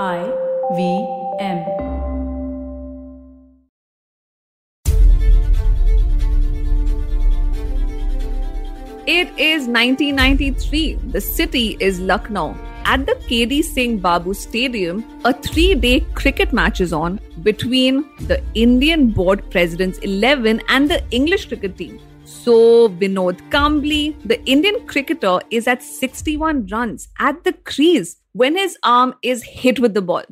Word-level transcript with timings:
I 0.00 0.32
V 0.74 1.06
M. 1.38 1.58
It 9.06 9.28
is 9.38 9.68
1993. 9.68 10.94
The 10.94 11.20
city 11.20 11.76
is 11.78 12.00
Lucknow. 12.00 12.56
At 12.86 13.04
the 13.04 13.16
KD 13.28 13.62
Singh 13.62 13.98
Babu 13.98 14.32
Stadium, 14.32 15.04
a 15.26 15.34
three 15.34 15.74
day 15.74 16.00
cricket 16.14 16.54
match 16.54 16.80
is 16.80 16.94
on 16.94 17.20
between 17.42 18.08
the 18.20 18.42
Indian 18.54 19.10
Board 19.10 19.50
President's 19.50 19.98
11 19.98 20.62
and 20.70 20.90
the 20.90 21.04
English 21.10 21.48
cricket 21.48 21.76
team. 21.76 22.00
So, 22.24 22.88
Vinod 22.88 23.42
Kambli, 23.50 24.16
the 24.24 24.42
Indian 24.46 24.86
cricketer, 24.86 25.40
is 25.50 25.68
at 25.68 25.82
61 25.82 26.68
runs 26.68 27.08
at 27.18 27.44
the 27.44 27.52
crease 27.52 28.21
when 28.32 28.56
his 28.56 28.76
arm 28.82 29.14
is 29.22 29.42
hit 29.42 29.78
with 29.78 29.94
the 29.94 30.02
ball, 30.02 30.24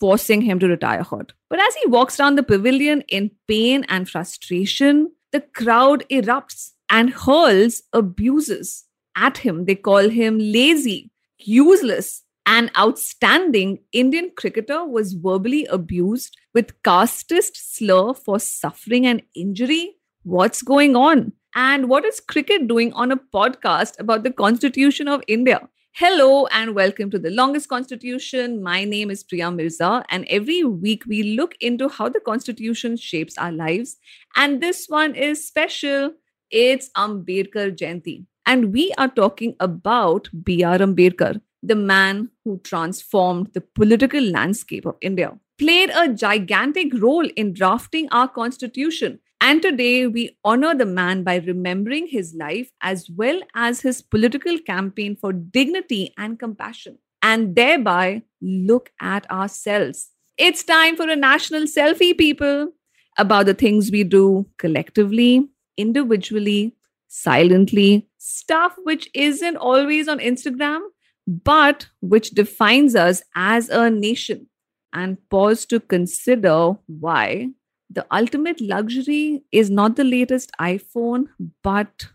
forcing 0.00 0.42
him 0.42 0.58
to 0.58 0.68
retire 0.68 1.02
hurt. 1.02 1.32
But 1.50 1.60
as 1.60 1.74
he 1.76 1.88
walks 1.88 2.16
down 2.16 2.34
the 2.34 2.42
pavilion 2.42 3.02
in 3.08 3.30
pain 3.48 3.84
and 3.88 4.08
frustration, 4.08 5.12
the 5.32 5.40
crowd 5.40 6.04
erupts 6.10 6.72
and 6.90 7.10
hurls 7.10 7.82
abuses 7.92 8.84
at 9.16 9.38
him. 9.38 9.64
They 9.64 9.74
call 9.74 10.08
him 10.08 10.38
lazy, 10.38 11.10
useless, 11.38 12.24
an 12.46 12.70
outstanding 12.76 13.78
Indian 13.92 14.30
cricketer 14.36 14.84
was 14.84 15.14
verbally 15.14 15.64
abused 15.66 16.36
with 16.52 16.82
casteist 16.82 17.56
slur 17.56 18.12
for 18.12 18.38
suffering 18.38 19.06
and 19.06 19.22
injury. 19.34 19.96
What's 20.24 20.60
going 20.60 20.94
on? 20.94 21.32
And 21.54 21.88
what 21.88 22.04
is 22.04 22.20
cricket 22.20 22.68
doing 22.68 22.92
on 22.92 23.12
a 23.12 23.16
podcast 23.16 23.98
about 23.98 24.24
the 24.24 24.30
Constitution 24.30 25.08
of 25.08 25.22
India? 25.26 25.68
Hello 25.96 26.46
and 26.46 26.74
welcome 26.74 27.08
to 27.12 27.20
the 27.20 27.30
longest 27.30 27.68
constitution. 27.68 28.60
My 28.60 28.82
name 28.84 29.12
is 29.12 29.22
Priya 29.22 29.52
Mirza, 29.52 30.04
and 30.08 30.26
every 30.28 30.64
week 30.64 31.04
we 31.06 31.22
look 31.22 31.54
into 31.60 31.88
how 31.88 32.08
the 32.08 32.18
constitution 32.18 32.96
shapes 32.96 33.38
our 33.38 33.52
lives. 33.52 33.98
And 34.34 34.60
this 34.60 34.86
one 34.88 35.14
is 35.14 35.46
special. 35.46 36.14
It's 36.50 36.90
Ambedkar 36.96 37.76
Jayanti. 37.76 38.26
And 38.44 38.72
we 38.72 38.92
are 38.98 39.06
talking 39.06 39.54
about 39.60 40.28
B.R. 40.42 40.78
Ambedkar, 40.78 41.40
the 41.62 41.76
man 41.76 42.28
who 42.42 42.58
transformed 42.64 43.50
the 43.54 43.60
political 43.60 44.20
landscape 44.20 44.86
of 44.86 44.96
India, 45.00 45.38
played 45.60 45.90
a 45.90 46.12
gigantic 46.12 46.92
role 46.94 47.28
in 47.36 47.52
drafting 47.52 48.08
our 48.10 48.26
constitution 48.26 49.20
and 49.44 49.60
today 49.60 50.06
we 50.06 50.38
honor 50.42 50.74
the 50.74 50.86
man 50.86 51.22
by 51.22 51.36
remembering 51.36 52.06
his 52.06 52.34
life 52.34 52.70
as 52.80 53.10
well 53.10 53.40
as 53.54 53.82
his 53.82 54.00
political 54.00 54.58
campaign 54.58 55.16
for 55.20 55.34
dignity 55.34 56.14
and 56.16 56.38
compassion, 56.38 56.96
and 57.22 57.54
thereby 57.54 58.22
look 58.40 58.90
at 59.02 59.30
ourselves. 59.30 60.08
It's 60.38 60.64
time 60.64 60.96
for 60.96 61.10
a 61.10 61.14
national 61.14 61.64
selfie, 61.64 62.16
people, 62.16 62.72
about 63.18 63.44
the 63.44 63.52
things 63.52 63.90
we 63.90 64.02
do 64.02 64.46
collectively, 64.56 65.46
individually, 65.76 66.74
silently, 67.08 68.08
stuff 68.16 68.74
which 68.84 69.10
isn't 69.12 69.58
always 69.58 70.08
on 70.08 70.20
Instagram, 70.20 70.80
but 71.26 71.88
which 72.00 72.30
defines 72.30 72.96
us 72.96 73.22
as 73.36 73.68
a 73.68 73.90
nation. 73.90 74.46
And 74.94 75.18
pause 75.28 75.66
to 75.66 75.80
consider 75.80 76.78
why 76.86 77.50
the 77.94 78.06
ultimate 78.10 78.60
luxury 78.60 79.42
is 79.52 79.70
not 79.70 79.96
the 79.96 80.04
latest 80.04 80.50
iPhone, 80.60 81.26
but 81.62 82.06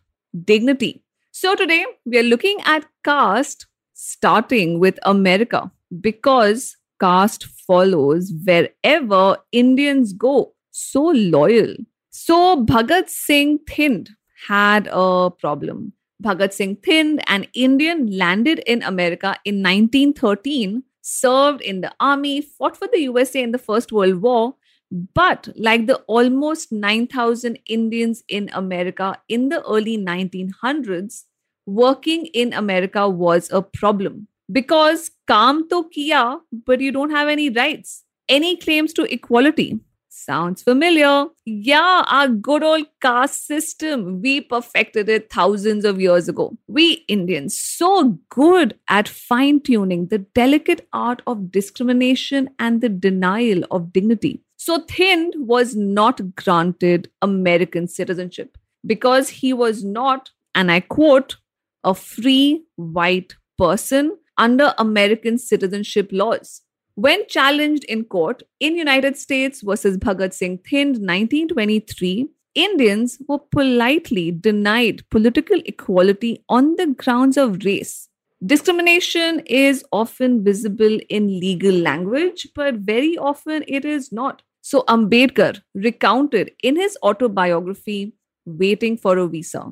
dignity. 0.46 1.04
So 1.32 1.56
today 1.56 1.86
we 2.06 2.20
are 2.20 2.24
looking 2.24 2.58
at 2.66 2.86
caste 3.04 3.66
starting 3.94 4.80
with 4.80 5.00
America 5.04 5.72
because 6.02 6.76
caste 7.00 7.46
follows 7.46 8.32
wherever 8.46 9.38
Indians 9.52 10.14
go. 10.14 10.54
So 10.72 11.04
loyal. 11.08 11.76
So 12.10 12.64
Bhagat 12.66 13.10
Singh 13.10 13.60
Thind 13.60 14.10
had 14.48 14.89
a 14.92 15.30
problem. 15.30 15.94
Bhagat 16.22 16.54
Singh 16.54 16.76
Thind, 16.78 17.22
an 17.28 17.48
Indian, 17.54 18.18
landed 18.18 18.60
in 18.68 18.84
America 18.84 19.38
in 19.45 19.64
1913, 19.64 20.84
served 21.02 21.62
in 21.62 21.82
the 21.82 21.94
army, 22.00 22.42
fought 22.42 22.76
for 22.76 22.88
the 22.92 23.02
USA 23.02 23.42
in 23.42 23.52
the 23.52 23.58
First 23.58 23.94
World 23.94 24.22
War, 24.22 24.56
but 24.92 25.50
like 25.55 25.88
the 25.88 25.98
almost 26.08 26.72
9,000 26.72 27.60
Indians 27.67 28.23
in 28.27 28.50
America 28.54 29.22
in 29.27 29.50
the 29.50 29.64
early 29.64 29.98
1900s, 29.98 31.26
working 31.66 32.26
in 32.27 32.54
America 32.54 33.08
was 33.08 33.50
a 33.52 33.61
problem 33.61 34.27
because 34.52 35.11
kaam 35.30 35.70
to 35.70 35.89
kiya, 35.95 36.39
but 36.66 36.82
you 36.82 36.92
don't 36.92 37.11
have 37.11 37.27
any 37.27 37.50
rights. 37.50 38.04
Any 38.27 38.58
claims 38.58 38.94
to 38.94 39.04
equality? 39.14 39.80
Sounds 40.11 40.64
familiar. 40.64 41.27
Yeah, 41.45 42.03
our 42.08 42.27
good 42.27 42.64
old 42.64 42.87
caste 42.99 43.45
system. 43.45 44.21
We 44.21 44.42
perfected 44.42 45.08
it 45.08 45.31
thousands 45.31 45.86
of 45.86 46.02
years 46.02 46.27
ago. 46.27 46.58
We 46.67 47.05
Indians, 47.08 47.58
so 47.58 48.20
good 48.30 48.77
at 48.87 49.08
fine 49.08 49.61
tuning 49.61 50.08
the 50.08 50.17
delicate 50.17 50.87
art 50.93 51.21
of 51.27 51.52
discrimination 51.52 52.49
and 52.58 52.81
the 52.81 52.89
denial 52.89 53.64
of 53.70 53.93
dignity. 53.93 54.42
So 54.58 54.80
Thind 54.80 55.33
was 55.37 55.75
not 55.75 56.36
granted 56.36 57.09
American 57.21 57.87
citizenship 57.87 58.58
because 58.86 59.30
he 59.30 59.53
was 59.53 59.83
not, 59.83 60.31
and 60.55 60.71
I 60.71 60.80
quote, 60.80 61.37
a 61.83 61.93
free 61.93 62.65
white 62.76 63.36
person 63.59 64.17
under 64.37 64.73
American 64.77 65.37
citizenship 65.37 66.09
laws. 66.11 66.61
When 66.99 67.26
challenged 67.30 67.86
in 67.86 68.04
court 68.04 68.43
in 68.60 68.76
United 68.76 69.15
States 69.15 69.61
versus 69.61 69.98
Bhagat 69.98 70.33
Singh 70.33 70.58
Thind 70.58 70.98
1923, 70.99 72.27
Indians 72.55 73.17
were 73.26 73.39
politely 73.39 74.32
denied 74.32 75.09
political 75.09 75.61
equality 75.65 76.43
on 76.49 76.76
the 76.76 76.88
grounds 76.88 77.38
of 77.38 77.64
race. 77.64 78.09
Discrimination 78.45 79.39
is 79.45 79.82
often 79.93 80.43
visible 80.43 80.99
in 81.08 81.39
legal 81.39 81.73
language, 81.73 82.45
but 82.54 82.76
very 82.76 83.17
often 83.17 83.64
it 83.65 83.86
is 83.86 84.11
not. 84.11 84.42
So 84.59 84.83
Ambedkar 84.89 85.61
recounted 85.73 86.52
in 86.64 86.76
his 86.76 86.98
autobiography, 87.02 88.11
Waiting 88.45 88.98
for 88.98 89.17
a 89.17 89.26
Visa. 89.26 89.71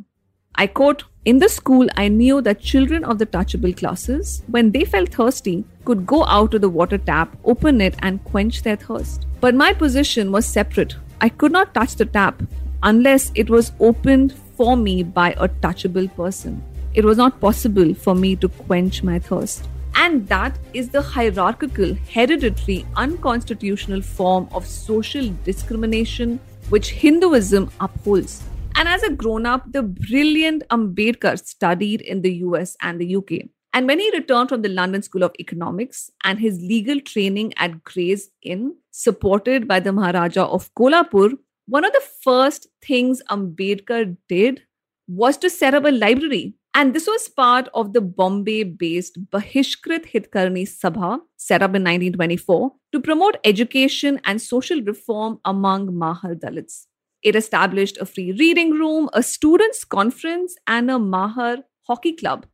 I 0.55 0.67
quote 0.67 1.03
In 1.27 1.39
the 1.39 1.49
school, 1.49 1.89
I 1.97 2.07
knew 2.07 2.41
that 2.43 2.61
children 2.61 3.03
of 3.03 3.19
the 3.19 3.25
touchable 3.25 3.75
classes, 3.75 4.43
when 4.47 4.71
they 4.71 4.85
felt 4.85 5.09
thirsty, 5.13 5.65
could 5.83 6.05
go 6.05 6.23
out 6.23 6.51
to 6.51 6.59
the 6.59 6.69
water 6.69 6.97
tap, 6.97 7.35
open 7.43 7.81
it, 7.81 7.95
and 7.99 8.23
quench 8.23 8.63
their 8.63 8.77
thirst. 8.77 9.25
But 9.41 9.53
my 9.53 9.73
position 9.73 10.31
was 10.31 10.45
separate. 10.45 10.95
I 11.19 11.27
could 11.27 11.51
not 11.51 11.73
touch 11.73 11.95
the 11.95 12.05
tap 12.05 12.41
unless 12.81 13.33
it 13.35 13.49
was 13.49 13.73
opened 13.81 14.35
for 14.55 14.77
me 14.77 15.03
by 15.03 15.31
a 15.31 15.49
touchable 15.49 16.09
person. 16.15 16.63
It 16.93 17.03
was 17.03 17.17
not 17.17 17.41
possible 17.41 17.93
for 17.93 18.15
me 18.15 18.37
to 18.37 18.47
quench 18.47 19.03
my 19.03 19.19
thirst. 19.19 19.67
And 19.95 20.25
that 20.29 20.57
is 20.73 20.87
the 20.87 21.01
hierarchical, 21.01 21.97
hereditary, 22.09 22.85
unconstitutional 22.95 24.01
form 24.01 24.47
of 24.53 24.65
social 24.65 25.29
discrimination 25.43 26.39
which 26.69 26.91
Hinduism 26.91 27.69
upholds. 27.81 28.43
And 28.77 28.87
as 28.87 29.01
a 29.01 29.09
grown 29.09 29.47
up, 29.47 29.71
the 29.71 29.81
brilliant 29.81 30.63
Ambedkar 30.69 31.43
studied 31.43 32.01
in 32.01 32.21
the 32.21 32.31
US 32.45 32.77
and 32.79 33.01
the 33.01 33.15
UK. 33.15 33.49
And 33.73 33.87
when 33.87 33.99
he 33.99 34.11
returned 34.11 34.49
from 34.49 34.61
the 34.61 34.69
London 34.69 35.01
School 35.01 35.23
of 35.23 35.33
Economics 35.39 36.11
and 36.23 36.39
his 36.39 36.61
legal 36.61 37.01
training 37.01 37.55
at 37.57 37.83
Gray's 37.83 38.29
Inn, 38.43 38.75
supported 38.91 39.67
by 39.67 39.79
the 39.79 39.91
Maharaja 39.91 40.45
of 40.45 40.71
Kolhapur, 40.75 41.31
one 41.65 41.85
of 41.85 41.91
the 41.93 42.03
first 42.21 42.67
things 42.85 43.23
Ambedkar 43.31 44.15
did 44.29 44.61
was 45.07 45.37
to 45.37 45.49
set 45.49 45.73
up 45.73 45.85
a 45.85 45.89
library 45.89 46.53
and 46.75 46.93
this 46.93 47.07
was 47.07 47.27
part 47.27 47.69
of 47.73 47.93
the 47.93 48.01
Bombay 48.01 48.61
based 48.61 49.17
Bahishkrit 49.31 50.05
Hitkarni 50.11 50.67
Sabha, 50.67 51.19
set 51.35 51.63
up 51.63 51.69
in 51.69 51.83
1924, 51.83 52.71
to 52.91 52.99
promote 52.99 53.37
education 53.43 54.21
and 54.23 54.39
social 54.39 54.83
reform 54.83 55.39
among 55.45 55.97
Mahar 55.97 56.35
Dalits. 56.35 56.85
It 57.23 57.35
established 57.35 57.97
a 57.97 58.05
free 58.05 58.31
reading 58.31 58.71
room, 58.71 59.09
a 59.13 59.23
students' 59.23 59.83
conference, 59.83 60.55
and 60.67 60.89
a 60.91 60.99
Mahar 60.99 61.57
hockey 61.87 62.13
club 62.13 62.45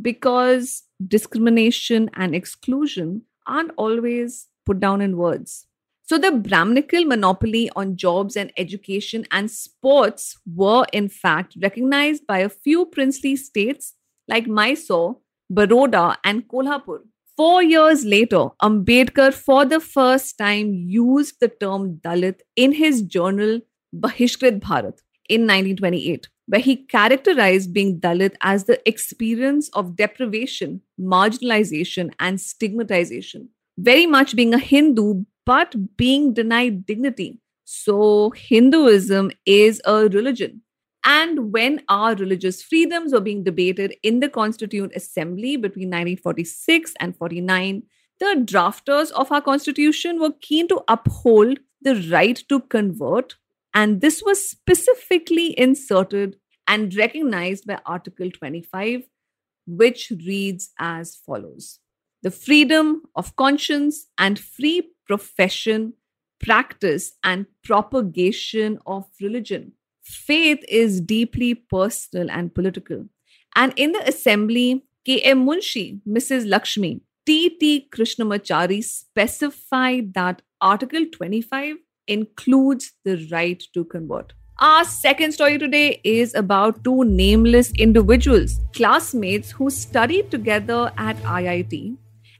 because 0.00 0.84
discrimination 1.06 2.10
and 2.14 2.34
exclusion 2.34 3.22
aren't 3.46 3.72
always 3.76 4.48
put 4.66 4.80
down 4.80 5.00
in 5.00 5.16
words. 5.16 5.66
So 6.02 6.16
the 6.18 6.32
Brahminical 6.32 7.04
monopoly 7.04 7.70
on 7.76 7.96
jobs 7.96 8.36
and 8.36 8.50
education 8.56 9.26
and 9.30 9.50
sports 9.50 10.38
were 10.46 10.86
in 10.92 11.08
fact 11.08 11.56
recognized 11.60 12.26
by 12.26 12.38
a 12.38 12.48
few 12.48 12.86
princely 12.86 13.36
states 13.36 13.94
like 14.26 14.46
Mysore, 14.46 15.18
Baroda, 15.50 16.16
and 16.24 16.48
Kolhapur. 16.48 17.00
Four 17.36 17.62
years 17.62 18.04
later, 18.04 18.48
Ambedkar 18.62 19.32
for 19.32 19.64
the 19.64 19.80
first 19.80 20.38
time 20.38 20.72
used 20.72 21.36
the 21.40 21.48
term 21.48 22.00
Dalit 22.02 22.40
in 22.56 22.72
his 22.72 23.02
journal 23.02 23.60
Bahishkrit 23.94 24.60
Bharat 24.60 25.00
in 25.28 25.42
1928, 25.42 26.28
where 26.46 26.60
he 26.60 26.76
characterized 26.76 27.72
being 27.72 28.00
Dalit 28.00 28.34
as 28.40 28.64
the 28.64 28.80
experience 28.88 29.68
of 29.70 29.96
deprivation, 29.96 30.80
marginalization, 30.98 32.12
and 32.18 32.40
stigmatization 32.40 33.50
very 33.78 34.06
much 34.06 34.34
being 34.34 34.52
a 34.52 34.58
Hindu, 34.58 35.24
but 35.46 35.96
being 35.96 36.34
denied 36.34 36.84
dignity. 36.84 37.38
So, 37.64 38.30
Hinduism 38.30 39.30
is 39.46 39.80
a 39.84 40.08
religion. 40.08 40.62
And 41.04 41.52
when 41.52 41.82
our 41.88 42.14
religious 42.16 42.62
freedoms 42.62 43.12
were 43.12 43.20
being 43.20 43.44
debated 43.44 43.94
in 44.02 44.20
the 44.20 44.28
Constituent 44.28 44.92
Assembly 44.96 45.56
between 45.56 45.88
1946 45.88 46.94
and 46.98 47.16
49, 47.16 47.82
the 48.18 48.42
drafters 48.44 49.12
of 49.12 49.30
our 49.30 49.40
constitution 49.40 50.18
were 50.18 50.32
keen 50.40 50.66
to 50.68 50.82
uphold 50.88 51.60
the 51.80 51.94
right 52.10 52.42
to 52.48 52.60
convert, 52.60 53.36
and 53.74 54.00
this 54.00 54.22
was 54.24 54.48
specifically 54.48 55.58
inserted 55.58 56.36
and 56.66 56.94
recognized 56.94 57.66
by 57.66 57.78
Article 57.86 58.30
25, 58.30 59.02
which 59.66 60.10
reads 60.10 60.70
as 60.78 61.16
follows 61.16 61.80
The 62.22 62.30
freedom 62.30 63.02
of 63.14 63.36
conscience 63.36 64.06
and 64.18 64.38
free 64.38 64.90
profession, 65.06 65.94
practice, 66.40 67.12
and 67.24 67.46
propagation 67.64 68.78
of 68.86 69.06
religion. 69.20 69.72
Faith 70.02 70.64
is 70.68 71.00
deeply 71.00 71.54
personal 71.54 72.30
and 72.30 72.54
political. 72.54 73.06
And 73.56 73.72
in 73.76 73.92
the 73.92 74.06
assembly, 74.06 74.84
K.M. 75.04 75.46
Munshi, 75.46 76.00
Mrs. 76.06 76.48
Lakshmi, 76.48 77.00
T.T. 77.26 77.88
Krishnamachari 77.94 78.82
specified 78.82 80.14
that 80.14 80.42
Article 80.60 81.06
25 81.12 81.76
includes 82.08 82.92
the 83.04 83.28
right 83.30 83.62
to 83.74 83.84
convert. 83.84 84.32
Our 84.58 84.84
second 84.84 85.32
story 85.32 85.58
today 85.58 86.00
is 86.02 86.34
about 86.34 86.82
two 86.82 87.04
nameless 87.04 87.70
individuals, 87.78 88.58
classmates 88.74 89.52
who 89.52 89.70
studied 89.70 90.30
together 90.32 90.90
at 90.98 91.16
IIT 91.18 91.96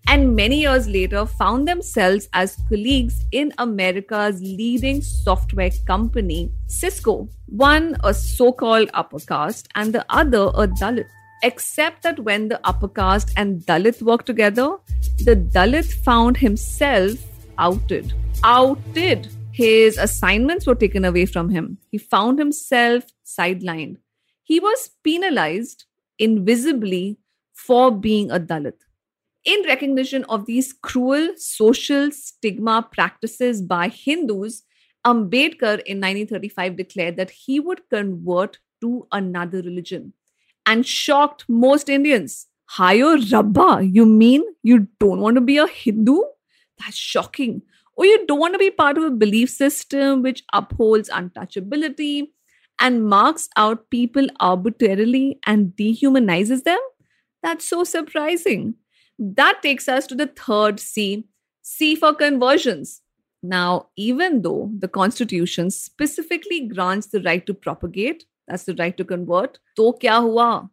and 0.09 0.35
many 0.35 0.61
years 0.62 0.88
later 0.88 1.26
found 1.26 1.69
themselves 1.69 2.29
as 2.32 2.56
colleagues 2.69 3.25
in 3.31 3.53
America's 3.59 4.41
leading 4.41 5.03
software 5.03 5.70
company, 5.87 6.50
Cisco. 6.67 7.29
One 7.47 7.97
a 8.03 8.15
so 8.15 8.53
called 8.53 8.91
upper 8.94 9.19
caste 9.19 9.69
and 9.75 9.93
the 9.93 10.05
other 10.09 10.44
a 10.55 10.67
Dalit 10.67 11.06
except 11.43 12.03
that 12.03 12.19
when 12.20 12.49
the 12.49 12.61
upper 12.65 12.88
caste 12.88 13.32
and 13.37 13.61
Dalit 13.61 14.03
worked 14.03 14.26
together, 14.26 14.76
the 15.25 15.37
Dalit 15.37 15.93
found 16.05 16.37
himself 16.38 17.12
outed. 17.59 18.12
Outed. 18.43 19.29
His 19.58 19.99
assignments 19.99 20.69
were 20.69 20.76
taken 20.76 21.05
away 21.05 21.26
from 21.26 21.49
him. 21.49 21.78
He 21.90 21.99
found 21.99 22.38
himself 22.38 23.02
sidelined. 23.26 23.96
He 24.44 24.60
was 24.60 24.90
penalized 25.02 25.84
invisibly 26.16 27.19
for 27.55 27.90
being 27.90 28.31
a 28.31 28.38
Dalit. 28.38 28.84
In 29.44 29.64
recognition 29.66 30.22
of 30.28 30.46
these 30.46 30.72
cruel 30.72 31.32
social 31.37 32.12
stigma 32.12 32.88
practices 32.93 33.60
by 33.60 33.88
Hindus, 33.88 34.62
Ambedkar 35.05 35.82
in 35.87 35.99
1935 35.99 36.76
declared 36.76 37.16
that 37.16 37.31
he 37.31 37.58
would 37.58 37.81
convert 37.90 38.58
to 38.81 39.08
another 39.10 39.58
religion 39.58 40.12
and 40.66 40.87
shocked 40.87 41.46
most 41.49 41.88
Indians. 41.88 42.46
Hayo 42.76 43.16
Rabba, 43.32 43.84
you 43.84 44.06
mean 44.06 44.44
you 44.62 44.87
don't 45.00 45.19
want 45.19 45.34
to 45.34 45.40
be 45.40 45.56
a 45.58 45.66
Hindu? 45.66 46.20
That's 46.78 46.96
shocking 46.96 47.62
or 47.99 48.06
you 48.06 48.25
don't 48.27 48.39
want 48.39 48.55
to 48.55 48.59
be 48.59 48.71
part 48.71 48.97
of 48.97 49.05
a 49.05 49.11
belief 49.11 49.50
system 49.50 50.23
which 50.23 50.45
upholds 50.53 51.11
untouchability 51.11 52.29
and 52.81 53.05
marks 53.06 53.49
out 53.56 53.91
people 53.91 54.29
arbitrarily 54.39 55.41
and 55.45 55.73
dehumanizes 55.73 56.62
them? 56.62 56.79
That's 57.43 57.69
so 57.69 57.83
surprising. 57.83 58.77
That 59.19 59.62
takes 59.62 59.89
us 59.89 60.06
to 60.06 60.15
the 60.15 60.29
third 60.29 60.79
C 60.79 61.27
C 61.62 61.97
for 61.97 62.15
conversions. 62.15 63.03
Now, 63.43 63.89
even 63.97 64.43
though 64.43 64.71
the 64.79 64.89
Constitution 64.89 65.71
specifically 65.71 66.69
grants 66.69 67.09
the 67.09 67.21
right 67.23 67.44
to 67.47 67.55
propagate, 67.55 68.25
that's 68.47 68.65
the 68.65 68.75
right 68.77 68.97
to 68.97 69.05
convert, 69.05 69.59
to 69.77 69.94
kya 70.01 70.23
hua? 70.23 70.71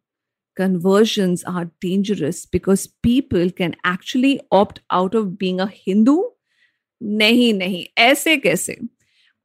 Conversions 0.55 1.43
are 1.43 1.71
dangerous 1.81 2.45
because 2.45 2.87
people 3.03 3.49
can 3.49 3.75
actually 3.83 4.41
opt 4.51 4.79
out 4.89 5.15
of 5.15 5.37
being 5.39 5.59
a 5.59 5.67
Hindu 5.67 6.21
नहीं 7.02 7.52
नहीं 7.54 7.84
ऐसे 7.98 8.36
कैसे? 8.36 8.76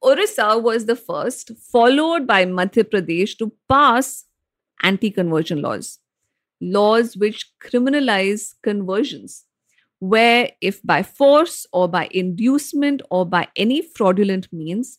Orissa 0.02 0.58
was 0.58 0.84
the 0.84 0.94
first, 0.94 1.52
followed 1.72 2.26
by 2.26 2.44
Madhya 2.44 2.84
Pradesh, 2.84 3.36
to 3.38 3.52
pass 3.68 4.24
anti 4.82 5.10
conversion 5.10 5.62
laws. 5.62 5.98
Laws 6.60 7.16
which 7.16 7.52
criminalize 7.60 8.54
conversions, 8.62 9.44
where 9.98 10.50
if 10.60 10.82
by 10.82 11.02
force 11.02 11.66
or 11.72 11.88
by 11.88 12.08
inducement 12.10 13.02
or 13.10 13.26
by 13.26 13.48
any 13.56 13.82
fraudulent 13.82 14.52
means, 14.52 14.98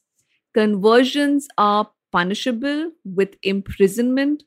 conversions 0.54 1.48
are 1.58 1.90
punishable 2.12 2.92
with 3.04 3.38
imprisonment 3.44 4.44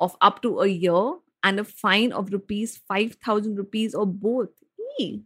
of 0.00 0.16
up 0.20 0.42
to 0.42 0.60
a 0.60 0.66
year 0.66 1.12
and 1.42 1.60
a 1.60 1.64
fine 1.64 2.12
of 2.12 2.32
rupees 2.32 2.80
5000 2.88 3.56
rupees 3.56 3.94
or 3.94 4.06
both 4.06 4.50
Eee. 4.98 5.22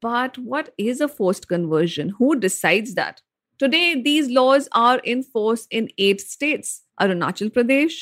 but 0.00 0.38
what 0.38 0.72
is 0.78 1.00
a 1.00 1.08
forced 1.08 1.48
conversion 1.48 2.10
who 2.18 2.34
decides 2.36 2.94
that 2.94 3.20
today 3.58 4.00
these 4.00 4.30
laws 4.30 4.68
are 4.72 4.98
in 4.98 5.22
force 5.22 5.66
in 5.70 5.88
8 5.98 6.20
states 6.20 6.82
arunachal 7.06 7.52
pradesh 7.58 7.98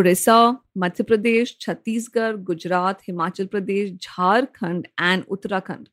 orissa 0.00 0.38
madhya 0.84 1.08
pradesh 1.12 1.54
chhattisgarh 1.66 2.34
gujarat 2.50 3.08
himachal 3.08 3.50
pradesh 3.56 3.96
jharkhand 4.08 4.92
and 4.98 5.26
uttarakhand 5.36 5.90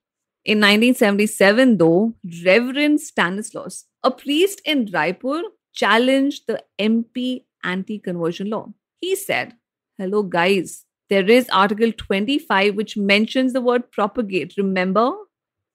in 0.54 0.68
1977 0.68 1.78
though 1.86 2.14
reverend 2.50 3.02
stanislaus 3.08 3.82
a 4.04 4.12
priest 4.12 4.62
in 4.66 4.86
raipur 5.00 5.42
challenged 5.74 6.48
the 6.48 6.64
MP 6.80 7.46
anti 7.64 8.00
conversion 8.00 8.50
law. 8.50 8.70
He 9.00 9.16
said, 9.16 9.56
Hello, 9.98 10.24
guys, 10.24 10.86
there 11.10 11.30
is 11.30 11.50
Article 11.50 11.92
25 11.92 12.76
which 12.76 12.98
mentions 12.98 13.54
the 13.54 13.62
word 13.62 13.92
propagate. 13.92 14.56
Remember? 14.58 15.14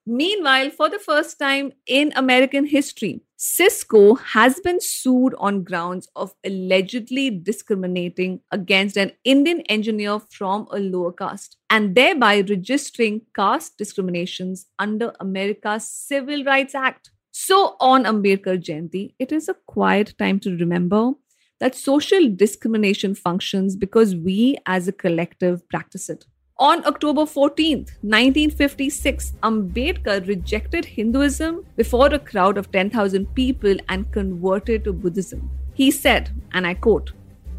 Meanwhile, 0.09 0.69
for 0.69 0.89
the 0.89 0.99
first 0.99 1.37
time 1.37 1.73
in 1.85 2.13
American 2.15 2.65
history, 2.65 3.23
Cisco 3.35 4.15
has 4.15 4.57
been 4.61 4.79
sued 4.79 5.35
on 5.37 5.65
grounds 5.65 6.07
of 6.15 6.33
allegedly 6.45 7.29
discriminating 7.29 8.39
against 8.53 8.95
an 8.95 9.11
Indian 9.25 9.59
engineer 9.67 10.21
from 10.31 10.65
a 10.71 10.79
lower 10.79 11.11
caste 11.11 11.57
and 11.69 11.93
thereby 11.93 12.39
registering 12.39 13.23
caste 13.35 13.77
discriminations 13.77 14.67
under 14.79 15.11
America's 15.19 15.85
Civil 15.85 16.45
Rights 16.45 16.73
Act. 16.73 17.11
So, 17.31 17.75
on 17.81 18.05
Ambedkar 18.05 18.63
Jayanti, 18.63 19.13
it 19.19 19.33
is 19.33 19.49
a 19.49 19.57
quiet 19.65 20.13
time 20.17 20.39
to 20.39 20.55
remember 20.55 21.11
that 21.59 21.75
social 21.75 22.33
discrimination 22.33 23.13
functions 23.13 23.75
because 23.75 24.15
we 24.15 24.55
as 24.65 24.87
a 24.87 24.93
collective 24.93 25.67
practice 25.67 26.09
it. 26.09 26.23
On 26.59 26.83
October 26.87 27.21
14th, 27.21 27.91
1956, 28.01 29.33
Ambedkar 29.43 30.27
rejected 30.27 30.85
Hinduism 30.85 31.63
before 31.75 32.07
a 32.07 32.17
crowd 32.17 32.57
of 32.57 32.71
10,000 32.71 33.27
people 33.35 33.75
and 33.89 34.11
converted 34.11 34.83
to 34.85 34.91
Buddhism. 34.91 35.51
He 35.75 35.91
said, 35.91 36.31
and 36.53 36.65
I 36.65 36.73
quote, 36.73 37.11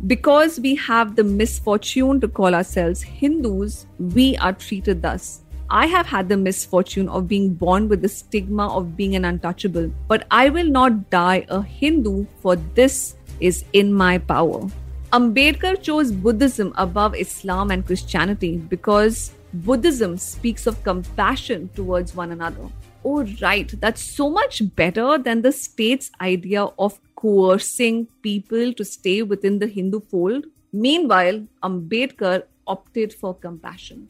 Because 0.09 0.59
we 0.59 0.75
have 0.75 1.15
the 1.15 1.23
misfortune 1.23 2.21
to 2.21 2.27
call 2.27 2.57
ourselves 2.57 3.01
Hindus, 3.03 3.87
we 4.01 4.37
are 4.39 4.53
treated 4.53 5.01
thus. 5.01 5.43
I 5.71 5.87
have 5.87 6.07
had 6.07 6.29
the 6.29 6.37
misfortune 6.37 7.09
of 7.09 7.29
being 7.29 7.55
born 7.55 7.89
with 7.89 8.03
the 8.03 8.09
stigma 8.09 8.67
of 8.67 8.97
being 8.97 9.15
an 9.15 9.25
untouchable, 9.25 9.93
but 10.09 10.27
I 10.33 10.49
will 10.49 10.69
not 10.69 11.09
die 11.09 11.47
a 11.49 11.63
Hindu, 11.63 12.27
for 12.41 12.57
this 12.57 13.15
is 13.39 13.65
in 13.73 13.93
my 13.93 14.19
power. 14.19 14.69
Ambedkar 15.11 15.83
chose 15.83 16.13
Buddhism 16.13 16.75
above 16.77 17.15
Islam 17.17 17.71
and 17.71 17.87
Christianity 17.87 18.59
because 18.59 19.33
Buddhism 19.55 20.19
speaks 20.19 20.67
of 20.67 20.83
compassion 20.85 21.71
towards 21.75 22.15
one 22.15 22.31
another. 22.31 22.69
Oh, 23.03 23.25
right, 23.41 23.73
that's 23.81 24.03
so 24.03 24.29
much 24.29 24.61
better 24.77 25.17
than 25.17 25.41
the 25.41 25.51
state's 25.51 26.11
idea 26.21 26.65
of 26.79 27.01
coercing 27.17 28.07
people 28.21 28.75
to 28.75 28.85
stay 28.85 29.23
within 29.23 29.59
the 29.59 29.67
Hindu 29.67 30.01
fold. 30.01 30.45
Meanwhile, 30.75 31.47
Ambedkar 31.63 32.43
opted 32.67 33.15
for 33.15 33.35
compassion. 33.35 34.09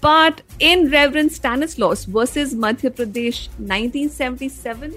But 0.00 0.42
in 0.58 0.90
Reverend 0.90 1.30
Stanislaus 1.30 2.04
versus 2.04 2.52
Madhya 2.52 2.90
Pradesh 2.90 3.46
1977, 3.58 4.92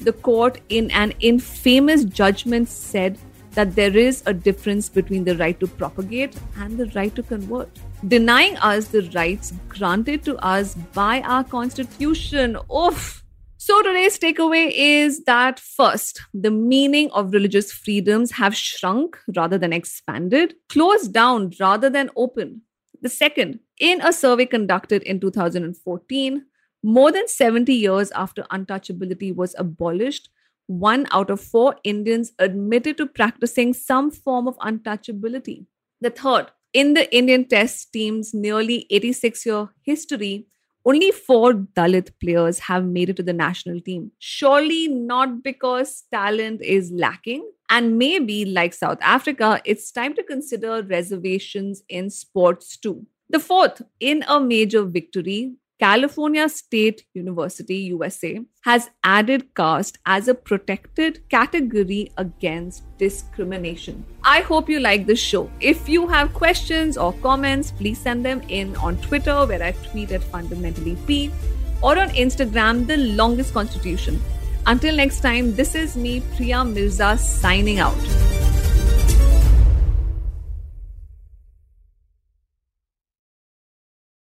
the 0.00 0.12
court, 0.12 0.60
in 0.68 0.90
an 0.90 1.12
infamous 1.20 2.02
judgment, 2.04 2.68
said 2.68 3.16
that 3.58 3.74
there 3.74 3.96
is 3.96 4.22
a 4.24 4.32
difference 4.32 4.88
between 4.88 5.24
the 5.24 5.36
right 5.36 5.58
to 5.58 5.66
propagate 5.66 6.36
and 6.58 6.78
the 6.78 6.86
right 6.94 7.12
to 7.16 7.24
convert, 7.24 7.68
denying 8.06 8.56
us 8.58 8.86
the 8.86 9.02
rights 9.16 9.52
granted 9.68 10.22
to 10.22 10.36
us 10.36 10.76
by 10.94 11.20
our 11.22 11.42
constitution. 11.42 12.56
Oof! 12.72 13.24
So 13.56 13.82
today's 13.82 14.16
takeaway 14.16 14.70
is 14.72 15.24
that 15.24 15.58
first, 15.58 16.22
the 16.32 16.52
meaning 16.52 17.10
of 17.10 17.32
religious 17.32 17.72
freedoms 17.72 18.30
have 18.30 18.54
shrunk 18.54 19.18
rather 19.34 19.58
than 19.58 19.72
expanded, 19.72 20.54
closed 20.68 21.12
down 21.12 21.50
rather 21.58 21.90
than 21.90 22.10
opened. 22.14 22.60
The 23.02 23.08
second, 23.08 23.58
in 23.80 24.00
a 24.02 24.12
survey 24.12 24.46
conducted 24.46 25.02
in 25.02 25.18
2014, 25.18 26.44
More 26.84 27.10
than 27.10 27.26
70 27.26 27.72
years 27.74 28.12
after 28.12 28.44
untouchability 28.52 29.34
was 29.34 29.54
abolished, 29.58 30.28
one 30.68 31.06
out 31.10 31.30
of 31.30 31.40
four 31.40 31.76
Indians 31.82 32.32
admitted 32.38 32.98
to 32.98 33.06
practicing 33.06 33.74
some 33.74 34.10
form 34.10 34.46
of 34.46 34.56
untouchability. 34.58 35.66
The 36.00 36.10
third, 36.10 36.52
in 36.72 36.94
the 36.94 37.12
Indian 37.14 37.48
Test 37.48 37.92
team's 37.92 38.32
nearly 38.34 38.86
86 38.90 39.46
year 39.46 39.68
history, 39.82 40.46
only 40.84 41.10
four 41.10 41.54
Dalit 41.54 42.12
players 42.20 42.60
have 42.60 42.84
made 42.84 43.10
it 43.10 43.16
to 43.16 43.22
the 43.22 43.32
national 43.32 43.80
team. 43.80 44.12
Surely 44.18 44.88
not 44.88 45.42
because 45.42 46.04
talent 46.12 46.62
is 46.62 46.90
lacking. 46.92 47.50
And 47.70 47.98
maybe, 47.98 48.44
like 48.44 48.72
South 48.72 48.98
Africa, 49.02 49.60
it's 49.64 49.90
time 49.90 50.14
to 50.14 50.22
consider 50.22 50.82
reservations 50.82 51.82
in 51.88 52.08
sports 52.10 52.76
too. 52.76 53.06
The 53.28 53.38
fourth, 53.38 53.82
in 54.00 54.24
a 54.26 54.40
major 54.40 54.84
victory, 54.84 55.54
California 55.78 56.48
State 56.48 57.04
University, 57.14 57.76
USA, 57.76 58.40
has 58.62 58.90
added 59.04 59.54
caste 59.54 59.98
as 60.06 60.26
a 60.26 60.34
protected 60.34 61.28
category 61.28 62.10
against 62.16 62.82
discrimination. 62.98 64.04
I 64.24 64.40
hope 64.40 64.68
you 64.68 64.80
like 64.80 65.06
this 65.06 65.20
show. 65.20 65.48
If 65.60 65.88
you 65.88 66.08
have 66.08 66.34
questions 66.34 66.98
or 66.98 67.12
comments, 67.14 67.70
please 67.70 67.98
send 67.98 68.24
them 68.24 68.42
in 68.48 68.74
on 68.76 68.96
Twitter, 68.98 69.46
where 69.46 69.62
I 69.62 69.70
tweet 69.70 70.10
at 70.10 70.24
fundamentally 70.24 70.96
P, 71.06 71.30
or 71.80 71.96
on 71.96 72.08
Instagram, 72.10 72.88
the 72.88 72.96
longest 72.96 73.54
constitution. 73.54 74.20
Until 74.66 74.96
next 74.96 75.20
time, 75.20 75.54
this 75.54 75.76
is 75.76 75.96
me, 75.96 76.22
Priya 76.36 76.64
Mirza, 76.64 77.16
signing 77.16 77.78
out. 77.78 78.37